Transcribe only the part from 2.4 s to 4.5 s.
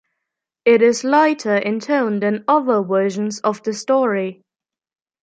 other versions of the story.